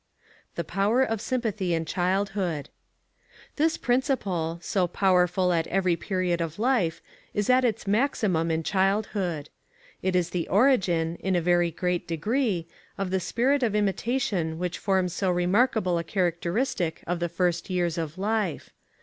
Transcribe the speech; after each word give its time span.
The 0.55 0.63
Power 0.63 1.03
of 1.03 1.21
Sympathy 1.21 1.75
in 1.75 1.85
Childhood. 1.85 2.69
This 3.57 3.77
principle, 3.77 4.57
so 4.63 4.87
powerful 4.87 5.53
at 5.53 5.67
every 5.67 5.95
period 5.95 6.41
of 6.41 6.57
life, 6.57 7.03
is 7.35 7.51
at 7.51 7.63
its 7.63 7.85
maximum 7.85 8.49
in 8.49 8.63
childhood. 8.63 9.51
It 10.01 10.15
is 10.15 10.31
the 10.31 10.47
origin, 10.47 11.17
in 11.17 11.35
a 11.35 11.39
very 11.41 11.69
great 11.69 12.07
degree, 12.07 12.67
of 12.97 13.11
the 13.11 13.19
spirit 13.19 13.61
of 13.61 13.75
imitation 13.75 14.57
which 14.57 14.79
forms 14.79 15.13
so 15.13 15.29
remarkable 15.29 15.99
a 15.99 16.03
characteristic 16.03 17.03
of 17.05 17.19
the 17.19 17.29
first 17.29 17.69
years 17.69 17.99
of 17.99 18.17
life. 18.17 18.71